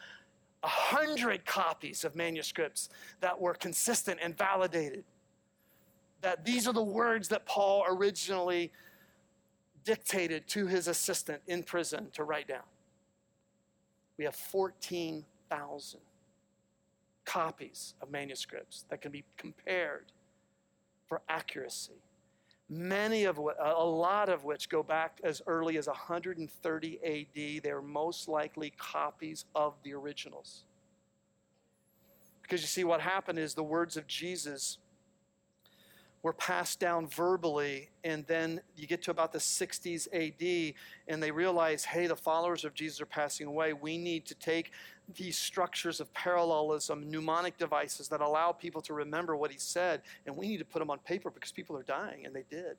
[0.62, 2.88] 100 copies of manuscripts
[3.20, 5.04] that were consistent and validated.
[6.22, 8.72] That these are the words that Paul originally
[9.84, 12.62] dictated to his assistant in prison to write down
[14.18, 16.00] we have 14,000
[17.24, 20.12] copies of manuscripts that can be compared
[21.06, 22.02] for accuracy.
[22.68, 27.62] Many of what, a lot of which go back as early as 130 AD.
[27.62, 30.64] They're most likely copies of the originals.
[32.40, 34.78] Because you see, what happened is the words of Jesus
[36.22, 40.74] were passed down verbally, and then you get to about the 60s AD,
[41.08, 43.72] and they realize, hey, the followers of Jesus are passing away.
[43.72, 44.70] We need to take
[45.16, 50.36] these structures of parallelism, mnemonic devices that allow people to remember what he said, and
[50.36, 52.76] we need to put them on paper because people are dying, and they did.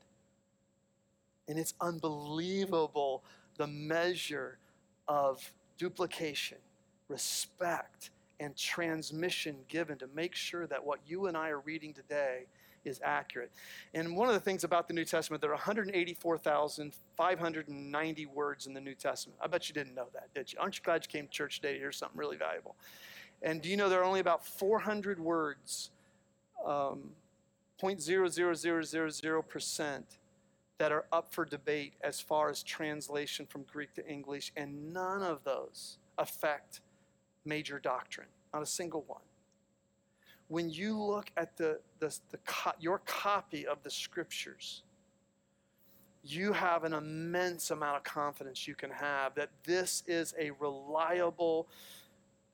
[1.50, 3.24] And it's unbelievable
[3.58, 4.58] the measure
[5.10, 6.60] of duplication,
[7.10, 12.46] respect, and transmission given to make sure that what you and I are reading today
[12.86, 13.52] is accurate.
[13.94, 18.82] And one of the things about the New Testament, there are 184,590 words in the
[18.82, 19.40] New Testament.
[19.42, 20.60] I bet you didn't know that, did you?
[20.60, 22.76] Aren't you glad you came to church today to hear something really valuable?
[23.42, 25.92] And do you know there are only about 400 words,
[26.66, 27.12] um,
[27.82, 30.04] 0.00000%,
[30.78, 35.22] that are up for debate as far as translation from Greek to English, and none
[35.22, 36.82] of those affect
[37.46, 39.22] major doctrine, not a single one.
[40.54, 42.38] When you look at the, the, the
[42.80, 44.84] your copy of the scriptures,
[46.24, 51.68] you have an immense amount of confidence you can have that this is a reliable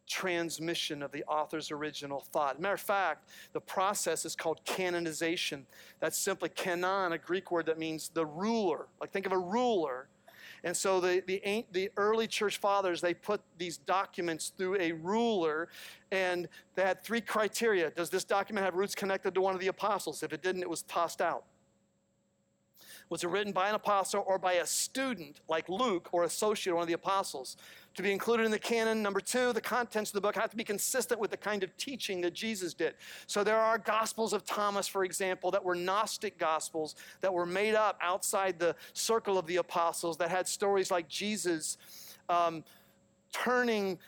[0.07, 2.61] transmission of the author's original thought.
[2.61, 5.65] Matter of fact, the process is called canonization.
[5.99, 8.87] That's simply canon, a Greek word that means the ruler.
[9.01, 10.07] Like think of a ruler
[10.63, 15.69] and so the, the, the early church fathers, they put these documents through a ruler,
[16.11, 17.91] and they had three criteria.
[17.91, 20.23] Does this document have roots connected to one of the apostles?
[20.23, 21.45] If it didn't, it was tossed out.
[23.09, 26.83] Was it written by an apostle or by a student like Luke or associate one
[26.83, 27.57] of the apostles?
[27.99, 29.01] to be included in the canon.
[29.01, 31.75] Number two, the contents of the book have to be consistent with the kind of
[31.75, 32.93] teaching that Jesus did.
[33.27, 37.75] So there are Gospels of Thomas, for example, that were Gnostic Gospels that were made
[37.75, 41.77] up outside the circle of the apostles that had stories like Jesus
[42.29, 42.63] um,
[43.33, 43.99] turning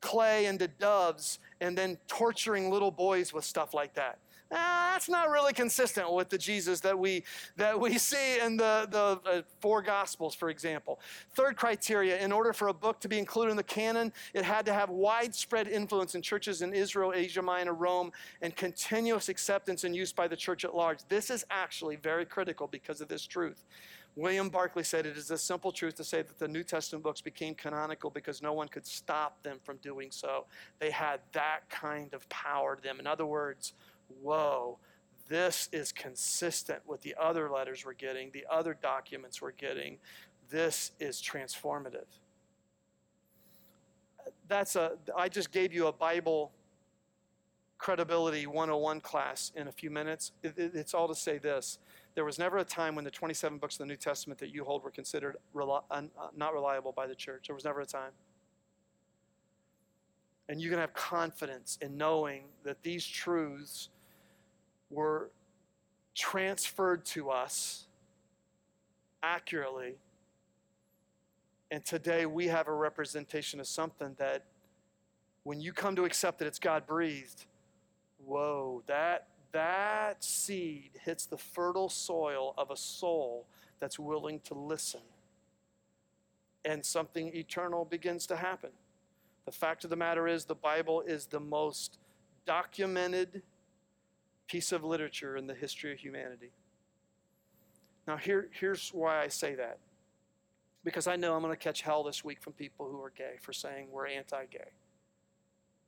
[0.00, 4.18] clay into doves and then torturing little boys with stuff like that
[4.50, 7.24] that's not really consistent with the Jesus that we
[7.56, 11.00] that we see in the the uh, four Gospels, for example.
[11.34, 14.66] Third criteria: in order for a book to be included in the canon, it had
[14.66, 18.10] to have widespread influence in churches in Israel, Asia Minor, Rome,
[18.42, 20.98] and continuous acceptance and use by the church at large.
[21.08, 23.64] This is actually very critical because of this truth.
[24.16, 27.20] William Barclay said it is a simple truth to say that the New Testament books
[27.20, 30.46] became canonical because no one could stop them from doing so.
[30.80, 32.98] They had that kind of power to them.
[32.98, 33.72] In other words,
[34.22, 34.78] whoa,
[35.28, 39.98] this is consistent with the other letters we're getting, the other documents we're getting.
[40.48, 42.06] This is transformative.
[44.48, 46.50] That's a, I just gave you a Bible
[47.78, 50.32] credibility 101 class in a few minutes.
[50.42, 51.78] It, it, it's all to say this.
[52.14, 54.64] There was never a time when the 27 books of the New Testament that you
[54.64, 55.36] hold were considered
[55.90, 57.46] un, uh, not reliable by the church.
[57.46, 58.10] There was never a time.
[60.48, 63.88] And you can have confidence in knowing that these truths
[64.90, 65.30] were
[66.14, 67.86] transferred to us
[69.22, 69.94] accurately.
[71.70, 74.44] And today we have a representation of something that
[75.44, 77.46] when you come to accept that it's God breathed,
[78.24, 83.46] whoa, that that seed hits the fertile soil of a soul
[83.78, 85.00] that's willing to listen.
[86.64, 88.70] And something eternal begins to happen.
[89.46, 91.98] The fact of the matter is, the Bible is the most
[92.46, 93.42] documented
[94.50, 96.50] piece of literature in the history of humanity.
[98.08, 99.78] Now, here, here's why I say that.
[100.82, 103.34] Because I know I'm going to catch hell this week from people who are gay
[103.40, 104.72] for saying we're anti gay.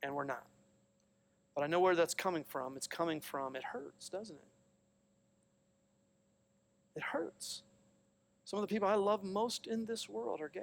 [0.04, 0.46] And we're not.
[1.56, 2.76] But I know where that's coming from.
[2.76, 4.42] It's coming from, it hurts, doesn't it?
[6.94, 7.62] It hurts.
[8.44, 10.60] Some of the people I love most in this world are gay.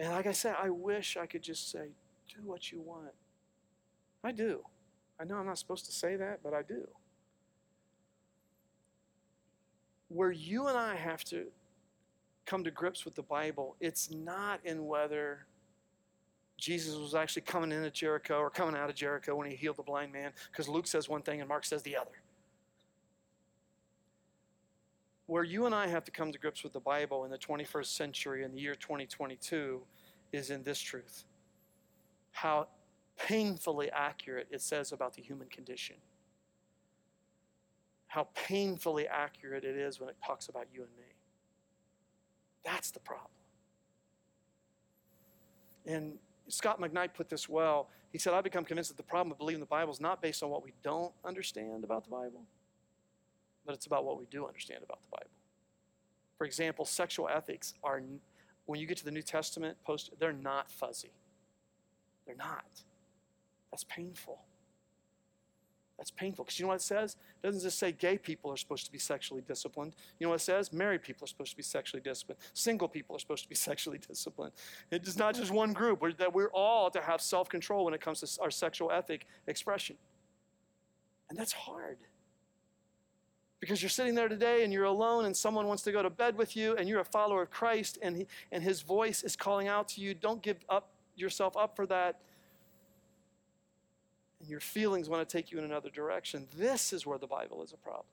[0.00, 1.88] And like I said, I wish I could just say,
[2.28, 3.12] do what you want.
[4.24, 4.62] I do.
[5.20, 6.86] I know I'm not supposed to say that, but I do.
[10.08, 11.46] Where you and I have to
[12.46, 15.46] come to grips with the Bible, it's not in whether
[16.56, 19.82] Jesus was actually coming into Jericho or coming out of Jericho when he healed the
[19.82, 22.22] blind man, because Luke says one thing and Mark says the other.
[25.26, 27.86] Where you and I have to come to grips with the Bible in the 21st
[27.86, 29.82] century, in the year 2022,
[30.32, 31.24] is in this truth
[32.32, 32.68] how
[33.18, 35.96] painfully accurate it says about the human condition.
[38.06, 41.12] How painfully accurate it is when it talks about you and me.
[42.64, 43.30] That's the problem.
[45.86, 47.88] And Scot McKnight put this well.
[48.10, 50.42] He said, I've become convinced that the problem of believing the Bible is not based
[50.42, 52.42] on what we don't understand about the Bible,
[53.66, 55.30] but it's about what we do understand about the Bible.
[56.38, 58.00] For example, sexual ethics are,
[58.64, 61.12] when you get to the New Testament, post, they're not fuzzy.
[62.26, 62.64] They're not.
[63.70, 64.40] That's painful.
[65.98, 67.16] That's painful because you know what it says?
[67.42, 69.96] It doesn't just say gay people are supposed to be sexually disciplined.
[70.18, 70.72] You know what it says?
[70.72, 72.38] Married people are supposed to be sexually disciplined.
[72.54, 74.52] Single people are supposed to be sexually disciplined.
[74.92, 76.00] It's not just one group.
[76.18, 79.96] That we're all to have self control when it comes to our sexual ethic expression.
[81.28, 81.98] And that's hard.
[83.58, 86.38] Because you're sitting there today and you're alone and someone wants to go to bed
[86.38, 89.66] with you and you're a follower of Christ and, he, and his voice is calling
[89.66, 90.14] out to you.
[90.14, 92.20] Don't give up yourself up for that.
[94.48, 96.46] Your feelings want to take you in another direction.
[96.56, 98.06] This is where the Bible is a problem.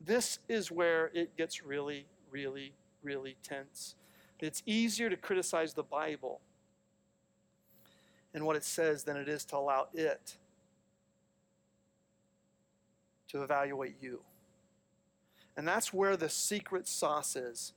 [0.00, 3.94] This is where it gets really, really, really tense.
[4.38, 6.40] It's easier to criticize the Bible
[8.34, 10.36] and what it says than it is to allow it
[13.28, 14.20] to evaluate you.
[15.56, 17.72] And that's where the secret sauce is.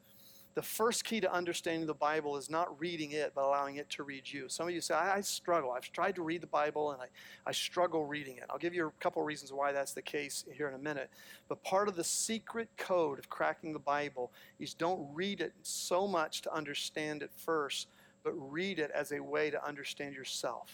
[0.55, 4.03] The first key to understanding the Bible is not reading it, but allowing it to
[4.03, 4.47] read you.
[4.47, 5.71] Some of you say, I, I struggle.
[5.71, 7.07] I've tried to read the Bible and I,
[7.45, 8.45] I struggle reading it.
[8.49, 11.09] I'll give you a couple of reasons why that's the case here in a minute.
[11.49, 16.07] But part of the secret code of cracking the Bible is don't read it so
[16.07, 17.89] much to understand it first,
[18.23, 20.71] but read it as a way to understand yourself.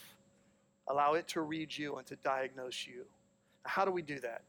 [0.86, 3.04] Allow it to read you and to diagnose you.
[3.64, 4.42] How do we do that?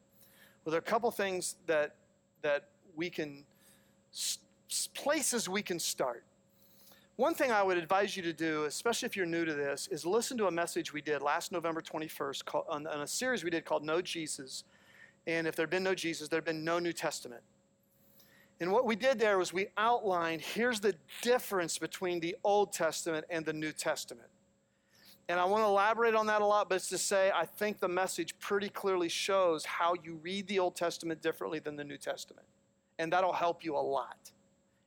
[0.64, 1.96] Well, there are a couple things that
[2.44, 3.46] that we can
[4.94, 6.24] places we can start.
[7.16, 10.04] One thing I would advise you to do, especially if you're new to this, is
[10.04, 13.52] listen to a message we did last November 21st called, on, on a series we
[13.52, 14.64] did called No Jesus.
[15.28, 17.42] And if there had been no Jesus, there had been no New Testament.
[18.60, 23.26] And what we did there was we outlined here's the difference between the Old Testament
[23.30, 24.30] and the New Testament.
[25.30, 27.80] And I want to elaborate on that a lot, but it's to say I think
[27.80, 31.98] the message pretty clearly shows how you read the Old Testament differently than the New
[31.98, 32.46] Testament.
[33.00, 34.32] And that'll help you a lot.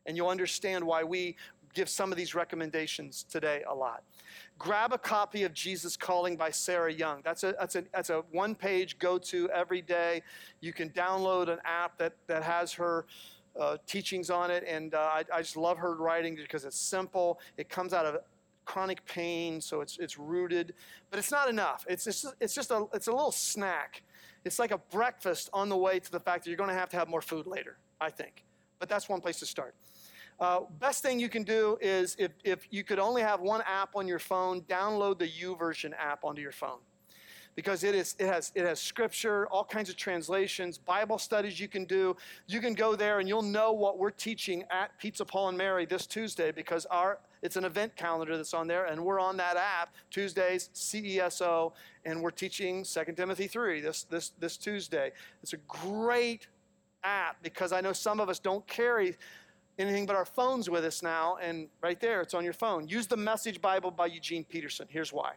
[0.06, 1.36] And you'll understand why we
[1.74, 4.02] give some of these recommendations today a lot.
[4.58, 7.20] Grab a copy of Jesus Calling by Sarah Young.
[7.22, 10.22] That's a, that's a, that's a one page go to every day.
[10.60, 13.06] You can download an app that, that has her.
[13.58, 17.40] Uh, teachings on it, and uh, I, I just love her writing because it's simple.
[17.56, 18.18] It comes out of
[18.66, 20.74] chronic pain, so it's, it's rooted.
[21.08, 21.86] But it's not enough.
[21.88, 24.02] It's just, it's just a, it's a little snack.
[24.44, 26.90] It's like a breakfast on the way to the fact that you're going to have
[26.90, 28.44] to have more food later, I think.
[28.78, 29.74] But that's one place to start.
[30.38, 33.96] Uh, best thing you can do is if, if you could only have one app
[33.96, 36.78] on your phone, download the YouVersion app onto your phone
[37.56, 41.68] because it, is, it, has, it has scripture, all kinds of translations, Bible studies you
[41.68, 42.14] can do.
[42.46, 45.86] You can go there and you'll know what we're teaching at Pizza Paul and Mary
[45.86, 49.56] this Tuesday because our, it's an event calendar that's on there and we're on that
[49.56, 51.72] app Tuesdays, CESO,
[52.04, 55.12] and we're teaching 2 Timothy 3 this, this, this Tuesday.
[55.42, 56.48] It's a great
[57.04, 59.16] app because I know some of us don't carry
[59.78, 62.88] anything but our phones with us now, and right there, it's on your phone.
[62.88, 64.86] Use the Message Bible by Eugene Peterson.
[64.88, 65.34] Here's why.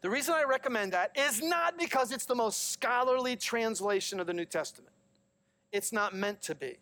[0.00, 4.34] The reason I recommend that is not because it's the most scholarly translation of the
[4.34, 4.92] New Testament.
[5.72, 6.76] It's not meant to be.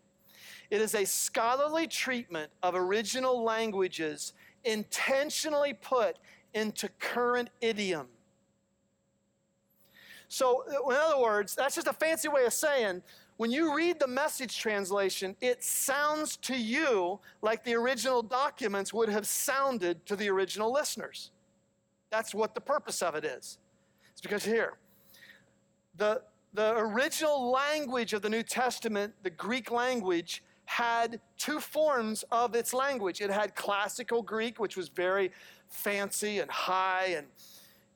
[0.69, 6.17] It is a scholarly treatment of original languages intentionally put
[6.53, 8.07] into current idiom.
[10.27, 13.03] So, in other words, that's just a fancy way of saying
[13.43, 19.09] when you read the message translation, it sounds to you like the original documents would
[19.09, 21.29] have sounded to the original listeners.
[22.09, 23.57] That's what the purpose of it is.
[24.13, 24.77] It's because here,
[25.97, 26.21] the,
[26.53, 32.73] the original language of the New Testament, the Greek language, had two forms of its
[32.73, 33.19] language.
[33.19, 35.33] It had classical Greek, which was very
[35.67, 37.27] fancy and high, and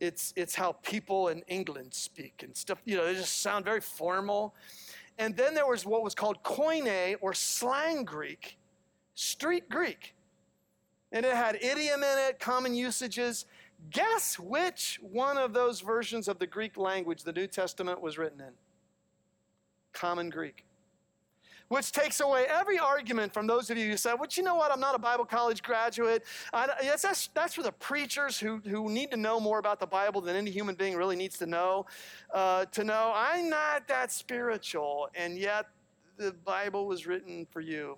[0.02, 2.82] it's, it's how people in England speak and stuff.
[2.84, 4.54] You know, they just sound very formal.
[5.18, 8.57] And then there was what was called Koine or slang Greek,
[9.15, 10.13] street Greek.
[11.11, 13.45] And it had idiom in it, common usages.
[13.89, 18.41] Guess which one of those versions of the Greek language the New Testament was written
[18.41, 18.51] in?
[19.93, 20.66] Common Greek.
[21.70, 24.72] Which takes away every argument from those of you who said, well, you know what,
[24.72, 26.24] I'm not a Bible college graduate.
[26.53, 29.88] I, yes, that's, that's for the preachers who, who need to know more about the
[29.88, 31.86] Bible than any human being really needs to know.
[32.34, 35.65] Uh, to know, I'm not that spiritual, and yet
[36.15, 37.97] the Bible was written for you.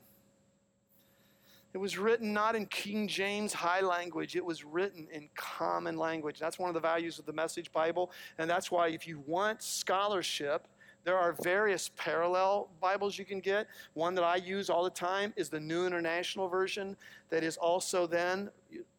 [1.72, 6.40] It was written not in King James high language, it was written in common language.
[6.40, 8.12] That's one of the values of the Message Bible.
[8.40, 10.68] And that's why, if you want scholarship,
[11.10, 13.66] there are various parallel Bibles you can get.
[13.96, 16.96] One that I use all the time is the New International Version,
[17.32, 18.52] that is also then,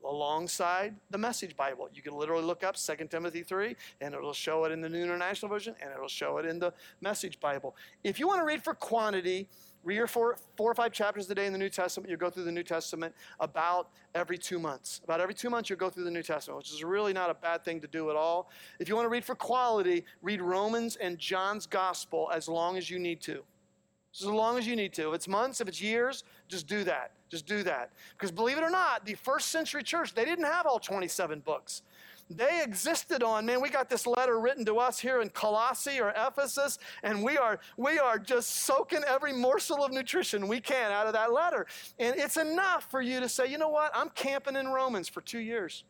[0.04, 1.88] alongside the Message Bible.
[1.94, 5.04] You can literally look up 2 Timothy 3, and it'll show it in the New
[5.04, 7.76] International Version, and it'll show it in the Message Bible.
[8.02, 9.46] If you want to read for quantity,
[9.84, 12.10] read your four, four or five chapters a day in the New Testament.
[12.10, 15.00] You go through the New Testament about every two months.
[15.04, 17.34] About every two months, you'll go through the New Testament, which is really not a
[17.34, 18.50] bad thing to do at all.
[18.78, 22.90] If you want to read for quality, read Romans and John's Gospel as long as
[22.90, 23.42] you need to.
[24.12, 25.10] Just as long as you need to.
[25.10, 27.12] If it's months, if it's years, just do that.
[27.28, 27.92] Just do that.
[28.12, 31.82] Because believe it or not, the first century church, they didn't have all 27 books.
[32.30, 36.14] They existed on, man, we got this letter written to us here in Colossae or
[36.16, 41.08] Ephesus, and we are we are just soaking every morsel of nutrition we can out
[41.08, 41.66] of that letter.
[41.98, 45.20] And it's enough for you to say, you know what, I'm camping in Romans for
[45.20, 45.82] two years.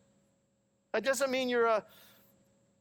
[0.93, 1.85] That doesn't mean you're a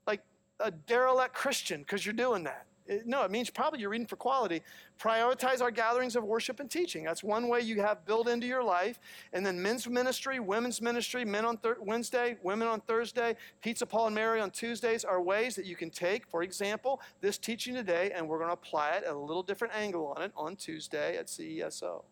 [0.07, 0.23] like
[0.59, 2.67] a derelict Christian because you're doing that
[3.05, 4.63] no, it means probably you're reading for quality.
[4.99, 7.05] Prioritize our gatherings of worship and teaching.
[7.05, 8.99] That's one way you have built into your life.
[9.33, 14.07] And then men's ministry, women's ministry, men on thir- Wednesday, women on Thursday, Pizza Paul
[14.07, 18.11] and Mary on Tuesdays are ways that you can take, for example, this teaching today,
[18.15, 21.17] and we're going to apply it at a little different angle on it on Tuesday
[21.17, 22.05] at CESO.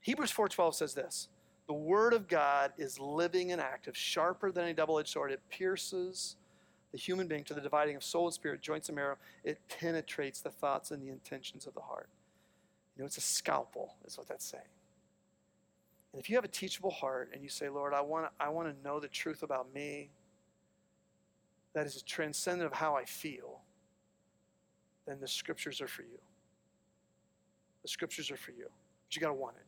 [0.00, 1.28] Hebrews 4:12 says this:
[1.66, 5.32] "The word of God is living and active, sharper than a double-edged sword.
[5.32, 6.36] It pierces
[6.94, 10.40] the human being to the dividing of soul and spirit, joints and marrow, it penetrates
[10.40, 12.08] the thoughts and the intentions of the heart.
[12.96, 14.62] You know, it's a scalpel, is what that's saying.
[16.12, 18.48] And if you have a teachable heart and you say, Lord, I want to I
[18.50, 20.10] want to know the truth about me,
[21.72, 23.58] that is transcendent of how I feel,
[25.04, 26.20] then the scriptures are for you.
[27.82, 28.68] The scriptures are for you.
[29.08, 29.66] But you got to want it.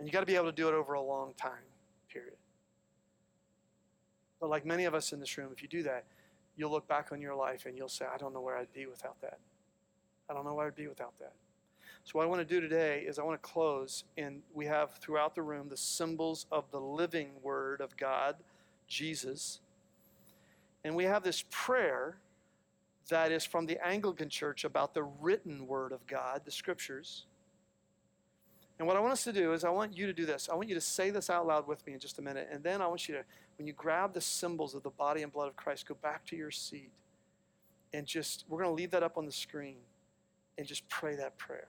[0.00, 1.52] And you got to be able to do it over a long time,
[2.12, 2.34] period.
[4.40, 6.04] But like many of us in this room, if you do that,
[6.56, 8.86] you'll look back on your life and you'll say, I don't know where I'd be
[8.86, 9.38] without that.
[10.30, 11.32] I don't know where I'd be without that.
[12.04, 14.94] So, what I want to do today is I want to close, and we have
[14.94, 18.36] throughout the room the symbols of the living Word of God,
[18.86, 19.60] Jesus.
[20.84, 22.16] And we have this prayer
[23.08, 27.26] that is from the Anglican Church about the written Word of God, the Scriptures.
[28.78, 30.48] And what I want us to do is, I want you to do this.
[30.50, 32.48] I want you to say this out loud with me in just a minute.
[32.50, 33.24] And then I want you to,
[33.58, 36.36] when you grab the symbols of the body and blood of Christ, go back to
[36.36, 36.92] your seat
[37.92, 39.78] and just, we're going to leave that up on the screen
[40.56, 41.68] and just pray that prayer.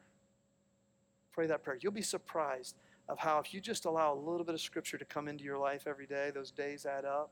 [1.32, 1.78] Pray that prayer.
[1.82, 2.76] You'll be surprised
[3.08, 5.58] of how, if you just allow a little bit of scripture to come into your
[5.58, 7.32] life every day, those days add up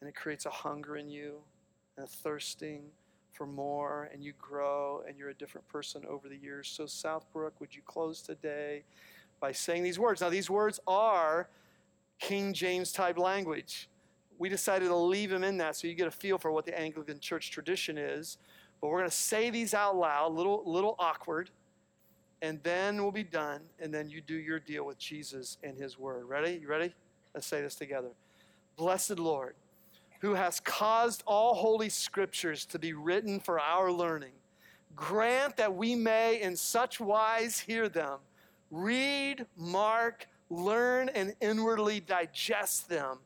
[0.00, 1.36] and it creates a hunger in you
[1.96, 2.82] and a thirsting
[3.32, 6.68] for more and you grow and you're a different person over the years.
[6.68, 8.82] So, Southbrook, would you close today
[9.40, 10.20] by saying these words?
[10.20, 11.48] Now, these words are
[12.18, 13.88] King James type language.
[14.38, 16.78] We decided to leave them in that so you get a feel for what the
[16.78, 18.38] Anglican church tradition is.
[18.80, 21.50] But we're going to say these out loud, little little awkward,
[22.42, 23.62] and then we'll be done.
[23.80, 26.26] And then you do your deal with Jesus and His Word.
[26.28, 26.60] Ready?
[26.62, 26.94] You ready?
[27.34, 28.10] Let's say this together.
[28.76, 29.54] Blessed Lord
[30.20, 34.32] who has caused all holy scriptures to be written for our learning,
[34.96, 38.18] grant that we may in such wise hear them,
[38.70, 43.18] read, mark, learn, and inwardly digest them,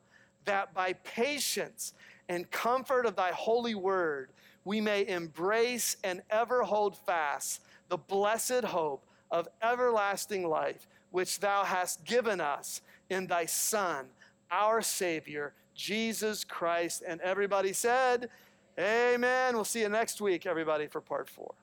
[0.44, 1.94] that by patience
[2.28, 4.30] and comfort of thy holy word
[4.64, 11.64] we may embrace and ever hold fast the blessed hope of everlasting life, which thou
[11.64, 14.06] hast given us in thy Son,
[14.50, 17.02] our Savior Jesus Christ.
[17.06, 18.28] And everybody said,
[18.78, 19.54] Amen.
[19.54, 21.54] We'll see you next week, everybody, for part four.